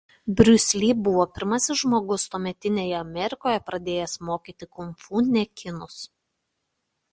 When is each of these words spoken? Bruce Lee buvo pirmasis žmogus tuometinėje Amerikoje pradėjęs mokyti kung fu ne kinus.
Bruce 0.37 0.77
Lee 0.83 0.95
buvo 1.07 1.25
pirmasis 1.35 1.81
žmogus 1.81 2.25
tuometinėje 2.31 2.97
Amerikoje 3.01 3.61
pradėjęs 3.69 4.17
mokyti 4.31 4.71
kung 4.79 4.99
fu 5.07 5.25
ne 5.31 5.47
kinus. 5.63 6.03